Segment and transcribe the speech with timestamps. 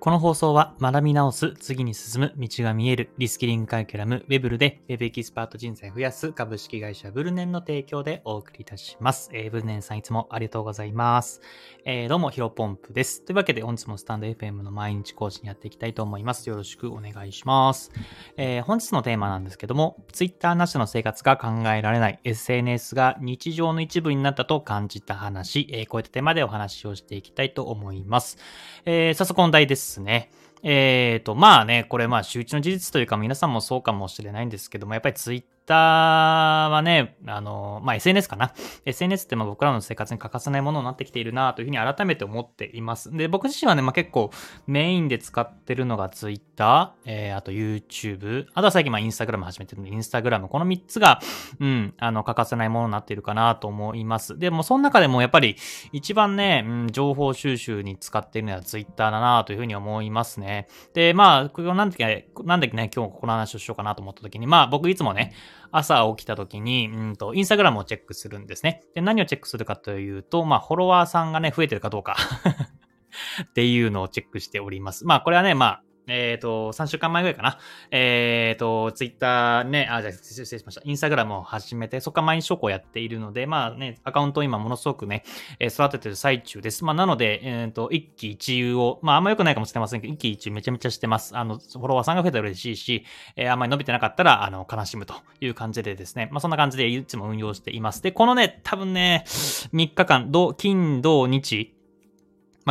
[0.00, 9.28] この放送は学び直す、次に進む、道が見える、リスキリングカリキュラム、ウェブルで、ウェブエキスパート人材増やす株式会社ブルネンの提供でお送りいたします。
[9.34, 11.42] えー、ブルネンさんいつもありがとうございます。
[11.84, 13.22] えー、どうも、ヒロポンプです。
[13.26, 16.48] というわけで、本日もスタンド FM の毎日更新やっていきたいと思います。
[16.48, 17.92] よろしくお願いします。
[18.38, 28.38] えー、本日のテーマなんですけども、Twitter なしの生活が考えられない SNS が日常の一部になったと感じた話、えー、こういったテーマでお話をしていきたいと思います。
[28.86, 30.30] えー、早速本題ですね。
[30.62, 38.52] えっ、ー、と、まあね、これまあ周知の事実というか皆さんもそうかもしれないんですけども、やっぱりツイッターはね、あの、まあ、SNS かな。
[38.84, 43.10] SNS ってま僕らの生活に欠かせないものになってきているなというふうに改めて思っています。
[43.16, 44.30] で、僕自身はね、まあ、結構
[44.66, 51.20] メインで使ってるのが Twitter、えー、あと YouTube、あとは最近まあ Instagram 始めてるんで、Instagram、この3つが、
[51.60, 54.38] うん、あの、欠かせないものになっているかなと思います。
[54.38, 55.56] でも、その中でもやっぱり
[55.92, 60.68] 一番ね、うん、情報収集に使っているのは Twitter だなというふうに思いますね。
[60.94, 65.32] で、まあ、これなんで、なんでね、今日この話をしようかなと思った時に、まあ、僕いつもね、
[65.72, 68.82] 朝起きた時に、うんと、インスタグラムをチェックするんですね。
[68.94, 72.16] で、何をチェックするかというと、まあ、フォロワーさんがね、増えてるかどうか
[73.42, 75.04] っていうのをチェックしております。
[75.04, 77.58] まあ、これはね、まあ、えっ、ー、と、3週間前ぐらいかな。
[77.90, 80.82] えっ、ー、と、ツイッターね、あ、じゃ失礼しました。
[80.84, 85.24] インスタグラムを始めて、そこから毎日投稿やっているので、まあね、アカウントを今ものすごくね、
[85.58, 86.84] え育ててる最中です。
[86.84, 91.36] まあなので、えっ、ー、と、一喜一憂を、まああんま良くないかもしれませんけど、一喜一憂めちゃめちゃしてます。
[91.36, 93.04] あの、フォロワーさんが増えたら嬉しいし、
[93.36, 98.02] えあんまり伸びてなかったら、あの、悲しむという感じでですね、まあそんな感じでいつも運用しています。
[98.02, 101.79] で、このね、多分ね、3日間、金、土、日、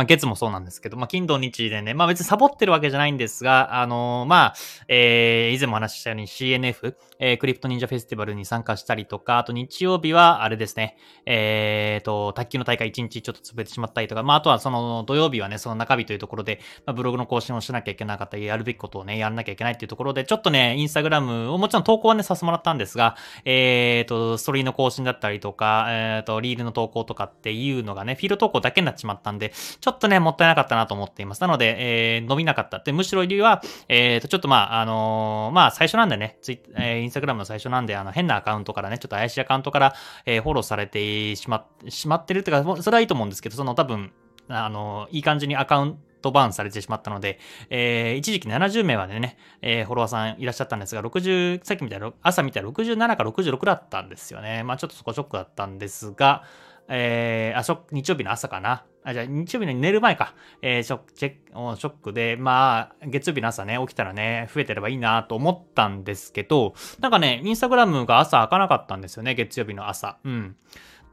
[0.00, 4.54] まあ、月もそうなんですけど、まあ、金土日でね、まあ別にサボってるわけじゃないんですが、あのー、まあ、
[4.88, 31.40] えー、以前も話したように CNF、えー、クリプト忍者フェスティバルに参加したりとか、あと日曜日は、あれですね、えーと、卓球の大会1日ちょっと潰れてしまったりとか、まああとはその土曜日はね、その中日というところで、まあ、ブログの更新をしなきゃいけなかったり、やるべきことをね、やらなきゃいけないっていうところで、ちょっとね、インスタグラムをもちろん投稿はね、させてもらったんですが、えーと、ストーリーの更新だったりとか、えーと、リールの投稿とかっていうのがね、フィールド投稿だけになっちまったんで、ちょっとょっとね、もったいなかったなと思っています。
[31.40, 32.78] なので、えー、伸びなかった。
[32.78, 39.94] で、むしろ理由は、えーと、ちょっとまあ、あのー、まあ、最初なんでね、ツイえー、インスタグラムの最初なんで、あの、変なアカウントからね、ちょっと怪しいアカウントから、
[40.26, 44.12] えー、フォローされてしま、しまってるってか、それはいいと思うんですけど、その多分、
[44.48, 47.38] あの、いい感じにアカウントバーンされてしまったので、
[47.70, 54.62] えー、一時期70名までね、えー、フォロワーさんいらっしゃったんですが、60、さっきみたいな、朝見たら67か66だったんですよね。
[54.62, 56.44] まあちょっとそこショックだったんですが、
[56.92, 58.84] えー、あ、ショック、日曜日の朝かな。
[59.04, 60.34] あ、じゃあ日曜日の寝る前か。
[60.60, 70.18] えー、ショック、チェック、ショックで、まあ、月曜日の朝ね、起きたらね、増えてればいいなと思ったんですけど、なんかね、インスタグラムが朝開かなかったんですよね、月曜日の朝。
[70.24, 70.56] うん。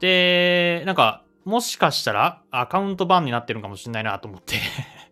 [0.00, 4.56] で、なんか、もしかしたらアカウント版になってるかもしれないなと思って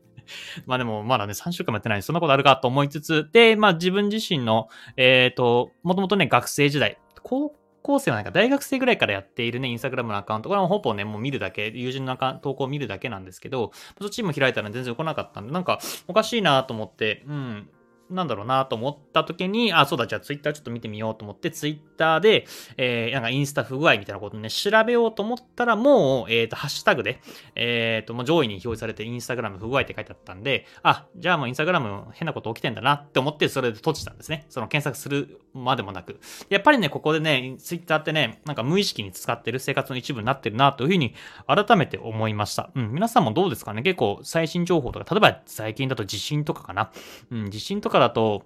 [0.66, 7.54] まあでも、まだね、3週間もやってないんでそんなことあるかと思いつつ、で、まあ自分自身の、えっ、ー、と、もともとね、学生時代、高
[7.86, 13.70] 校生はなんか大学生ぐらいからやっているね、インスタグラムのアカウント、これはほぼね、もう見るだけ、友人の投稿を見るだけなんですけど、
[14.00, 17.68] そっちも開いたら全然来なかったんで、なんかおかしいなと思って、うん、
[18.10, 22.46] なんだろうなと思った時に、あ、そうだ、じゃあツイッターちょっと見てみようと思って、ツイッターで、
[22.76, 27.20] えー、なんかインスタ不具合みたいなことね、調べようと思ったら、もう、えっ、ー、と、ハッシュタグで、
[27.54, 34.46] えっ、ー、と、もう上位に表示されて、インスタグラム不具合って書いてあったんで、あ、じゃあもうインスタグラム変なこと起きてんだなって思って、それで閉じたんですね。
[34.48, 36.20] その検索するまでもなく。
[36.48, 41.14] やっぱりね、ここでね、ツイッターってね、なんか無意識に使ってる生活の一部になってるなというふうに
[41.46, 42.70] 改めて思いました。
[42.74, 43.82] うん、皆さんもどうですかね？
[43.82, 46.90] 結構最新情報とか、例えば最近だと地震とかかな。
[47.30, 48.44] うん、地震とかだと、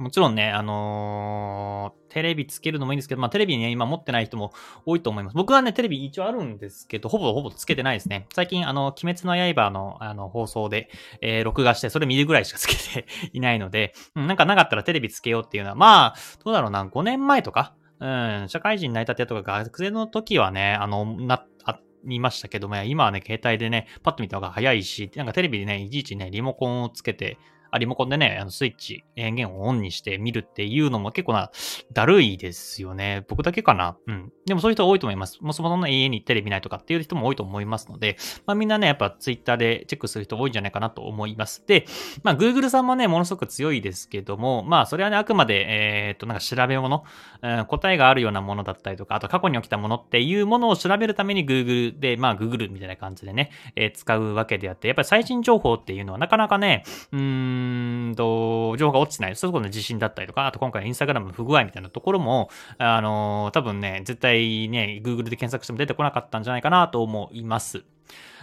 [0.00, 4.52] もちろんね、あのー、テレビつけるのもいいんですけど、まあテレビね、今持ってない人も
[4.86, 5.36] 多いと思います。
[5.36, 8.26] 僕はね、テレビ一応あるんですけど、ほぼほぼつけてないですね。
[8.34, 10.88] 最近、あの、鬼滅の刃の、あの、放送で、
[11.20, 27.36] えー、録画して、それ見るぐらいしかつけて いないので、うん、なんかなかったらテレビつけようっていうのは、まあ、どうだろうな、5年前とか、うん、社会人になりたてとか学生の時はね、あの、な、あ見ましたけども、今はね、携帯でね、パッと見た方が早いし、なんかテレビでね、いちいちね、リモコンをつけて、
[27.70, 31.50] あリモコンでね、あのスイッチ、電源をオンにして見るっていうのも結構な、
[31.92, 33.24] だるいですよね。
[33.28, 33.96] 僕だけかな。
[34.06, 34.32] うん。
[34.46, 35.38] でもそういう人多いと思います。
[35.40, 41.64] もそもそも家にテレビないとかっていう人も多いと思いますので、まあみんなね、やっぱツイッターでチェックする人多いんじゃないかなと思います。
[41.66, 41.86] で、
[42.22, 47.04] まあ Google さんもね、ものすごく強いですけども、まあそれはね、あくまで、えー、っと、なんか調べ物、
[47.42, 57.16] うん、答えがあるようなものだったりとか、あと過去に起きたものっていうものを調べるために Google で、まあ Google みたいな感じでね、えー、使うわけであって、やっぱり最新情報っていうのはなかなかね、う
[57.60, 62.48] うんと、情報が落ちてない、そころの地震だったりとか、あと今回のインスタグラムの不具合みたいなところも、
[62.78, 67.84] あの、多分ね、絶対ね、Google で検索しても出てこなかったんじゃないかなと思います。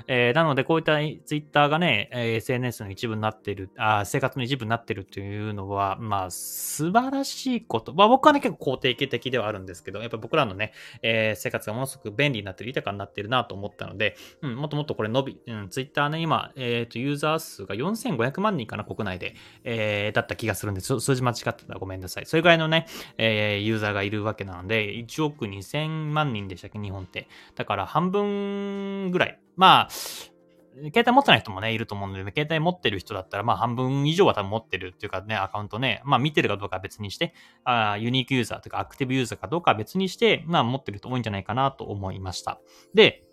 [0.08, 7.94] えー、なので、こういったツイッターがね、えー、SNS の一部になっているあ、生活の一部になっているというのは、まあ、素晴らしいこと。
[7.94, 21.00] まあ、僕はね、結構肯定的ではあるんですけど、やっぱ僕らのね、えー、生活がものすごく便利になってる、豊かになってるなと思ったので、うん、もっともっとこれ伸び、うん、ツイッターね、今、えっ、ー、と、ユーザー数が4500万人かな、国内で、えー、だった気がするんです。
[21.00, 22.26] 数字間違ってたらごめんなさい。
[22.26, 22.88] それぐらいのね、
[23.18, 27.28] えー、ユーザーがいるわけなので、1億2000万人でしたっけ、日本って。
[27.56, 29.40] だから半分ぐらい。
[29.58, 37.34] まあ、携帯持ってない人もね、いると思うので、携帯持ってる人だったら、まあ半分以上は多分持ってるっていうかね、アカウントね、まあ見てるかどうかは別にして、
[37.64, 42.62] あユニークユーザーとかアクティブユーザーかどうかは別にして、まあ持ってる人多いんじゃないかなと思いました。
[42.94, 43.24] で、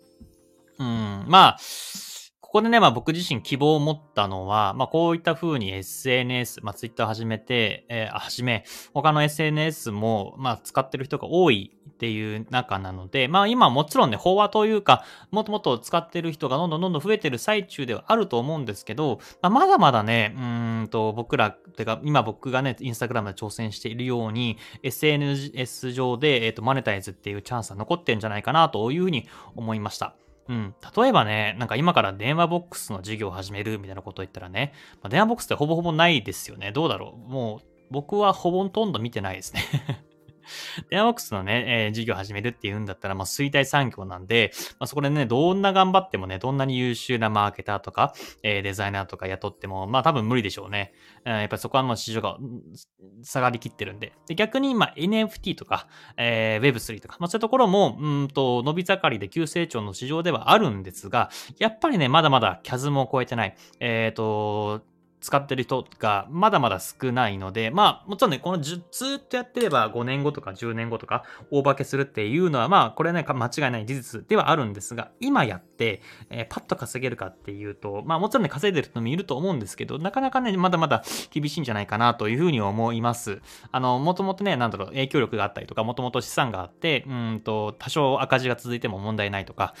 [0.79, 1.57] うん、まあ、
[2.55, 8.63] ここでね、まあ僕自身希望を持ったのは、まあこういった風に SNS、まあ Twitter を始めて、えー、始め、
[8.93, 30.15] 他の SNS も、まあ使ってる人が多いっていう中なので、まあ今もちろんね、飽和というか、もっともっと使ってる人がどんどんどんどん増えてる最中ではあると思うんですけど、まあ、まだまだね、うんと僕ら、てか今僕がね、インスタグラムで挑戦しているように、SNS 上で、えっ、ー、と、マネタイズっていうチャンスは残ってんじゃないかなというふうに思いました。
[30.47, 30.75] うん。
[30.95, 36.71] 例えばね、なんか今から電話ボックスの授業を始めるみたいなことを言ったらね、まあ、電話ボックスってほぼほぼないですよね。
[36.71, 39.63] どうだろうもう、僕はほぼほとんど見てないですね
[40.89, 48.13] デアボックスのね、えー、授業始めるっていうんだったら、まあ、衰退産業なんで、まあ、そこでね、どんな頑張ってもね、どんなに優秀なマーケターとか、
[48.43, 50.93] えー、デザイナーとか雇っても、まあ、多分無理でしょうね。
[51.25, 52.37] うん、やっぱりそこはもう市場が
[53.23, 54.13] 下がりきってるんで。
[54.27, 55.87] で逆に、まあ、NFT とか、
[56.17, 63.55] えー、Web3 とか、まあ、そういうところも、うんと、伸び盛りで急成長の市場ではあるんですが、やっぱりね、まだまだキャズムを超えてない。
[63.79, 64.81] えっ、ー、と、
[65.21, 83.41] 使ってる人がまだまだ少ないので、まあ、もちろんね、このずっとやってれば5年後とか10年後とか大化けするっていうのは、まあ、これね、間違いない事実ではあるんですが、今やって、えー、パッと稼げるかっていうと、まあ、もちろんね、稼いでる人もいると思うんですけど、なかなかね、まだまだ厳しいんじゃないかなというふうに思います。
[83.71, 89.73] あの、もともとね、なんだろう、影響力があったりとか、もともと資産があって、うんと、多少赤字が続いても問題ないとか、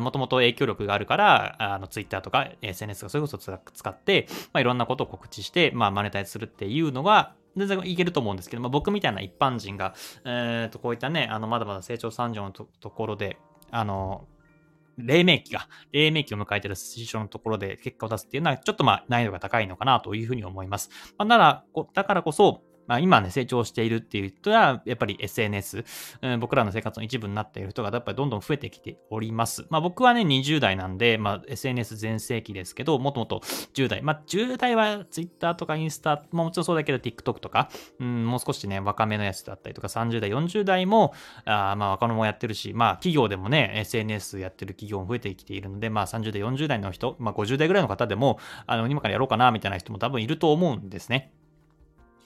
[0.00, 9.94] もともと影響力があるから、あの、Twitter とか SNS がそれこそ使って、まあ、ろんなことを告知して、まあ、マネタイズするっていうのが、全然いけると思うんですけど、まあ、僕みたいな一般人が、
[10.24, 13.38] え、ー、と、こういったね、あの、まだまだ成長産業のところで、
[13.70, 14.26] あの、
[14.98, 20.90] 黎明期が、黎明期を迎えている師匠のところで結果を出すっていうのは、ちょっとまあ難易度が高いのかなというふうに思います。
[21.16, 25.84] まあ、なら、だからこそ、まあ、今ね、成長しているっていう人は、やっぱり SNS、
[26.22, 29.66] うん、僕らの生活の一部になっている人がやっぱりどんどん増えてきております。
[29.70, 33.40] まあ、僕はね、20代なんで、まあ、SNS 全盛期ですけど、もともと
[33.74, 34.02] 10代。
[34.02, 37.68] まあ、10代は Twitter とかインスタももちろんそうだけど TikTok とか、
[38.00, 41.12] うん、もう少しね、若めのやつだったりとか、30代、40代も、
[41.44, 51.32] あまあ、若者もやってるし、まあ、企業でもね、SNS やってる企業も増えてきているので、まあ、30代、40代の人、まあ、50代ぐらいの方でも、あの、今からやろうかな、みたいな人も多分いると思うんですね。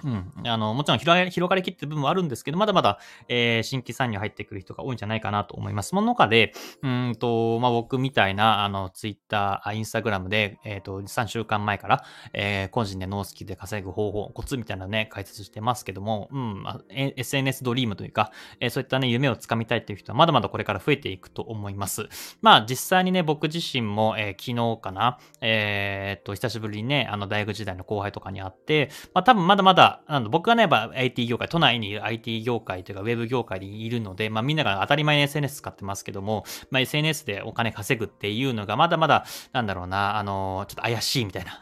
[0.04, 0.32] うん。
[0.48, 5.90] あの、もちろん広がり、広がりきってる部分もあるんですけど、まだまだ、えー、新規参入入ってくる人が多いんじゃないかなと思います。
[5.90, 6.52] その中で、
[6.82, 22.08] うんと、まあ、僕みたいな、あの、ツイッター、インスタグラムで、えっ、ー、と、3週間前から、えー、個人でノースキで稼ぐ方法、コツみたいなね、解説してますけども、うん、まあ、SNS ドリームというか、えー、そういったね、夢をつかみたいっていう人は、まだまだこれから増えていくと思います。
[22.40, 41.60] まあ、実際にね、僕自身も、えー、昨日かな、えー、っと、久しぶりにね、あの、大学時代の後輩とかに会って、まあ、多分まだまだ、あの僕はね、やっぱ IT 業界、都内にいる IT 業界というか、ウェブ業界にいるので、まあみんなが当たり前に SNS 使ってますけども、まあ SNS でお金稼ぐっていうのがまだまだ、なんだろうな、あの、ちょっと怪しいみたいな。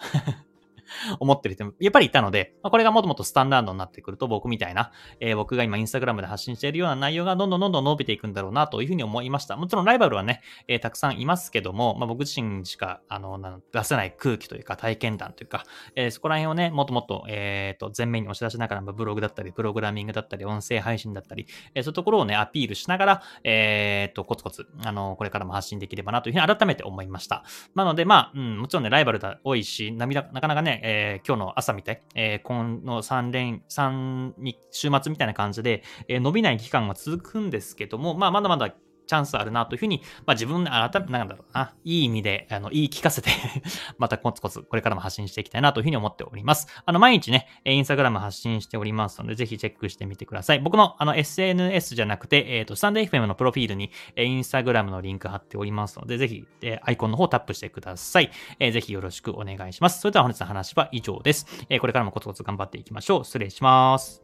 [1.20, 9.56] 思ってる人もやっぱりいたので、まあ、これがもっともとスタンダードになってくると僕みたいな、えー、僕が今インスタグラムで発信しているような内容がどんどんどんどん伸びていくんだろうなというふうに思いました。
[9.56, 13.40] もちろんライバルはね、えー、たくさんいますけども、まあ、僕自身しかあの
[13.72, 27.44] 出せない空気というか体験談というか、えー、そこら辺をね、もっともっと、えー、と前面に押し出しながら、ブログだったり、プログラミングだったり、音声配信だったり、えー、そういうところをね、アピールしながら、えー、と、コツコツ、あの、これからも発信できればなというふうに改めて思いました。
[27.74, 38.74] なので、まあ、うん、もちろんね、ライバルだ多いし、涙なかなかね、えー、今日の朝みたい、えー、今の3連、3に、週末みたいな感じで、えー、伸びない期間が続くんですけども、まあ、まだまだ
[39.10, 43.30] チャンスあるなというふうに、まあ自分で改め、なんだろうな、いい意味で、あの、言い聞かせて
[43.98, 46.68] またコツコツ、これからも発信していきたいなというふうに思っております。
[46.86, 50.60] あの、毎日ね、インスタグラム発信しておりますので、ぜひチェックしてみてください。
[50.60, 58.30] 僕の、あの、SNS じゃなくて、えっ、ー、と、スタンド FM のプロフィールに、えインスタグラムのリンク貼っておりますので、ぜひ、えアイコンの方タップしてください。
[58.60, 60.00] えー、ぜひよろしくお願いします。
[60.00, 61.46] それでは本日の話は以上です。
[61.68, 63.24] えー、これからもコツコツ頑張っていきましょう。
[63.24, 64.22] 失礼します。